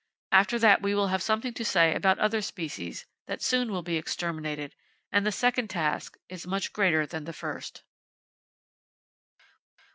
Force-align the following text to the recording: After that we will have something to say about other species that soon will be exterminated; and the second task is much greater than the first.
After 0.31 0.57
that 0.57 0.81
we 0.81 0.95
will 0.95 1.09
have 1.09 1.21
something 1.21 1.53
to 1.53 1.63
say 1.63 1.93
about 1.93 2.17
other 2.17 2.41
species 2.41 3.05
that 3.27 3.43
soon 3.43 3.71
will 3.71 3.83
be 3.83 3.97
exterminated; 3.97 4.73
and 5.11 5.27
the 5.27 5.31
second 5.31 5.69
task 5.69 6.17
is 6.27 6.47
much 6.47 6.73
greater 6.73 7.05
than 7.05 7.25
the 7.25 7.33
first. 7.33 7.83